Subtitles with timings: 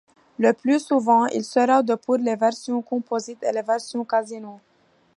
[0.39, 4.59] Le plus souvent, il sera de pour les versions composites et les versions casinos.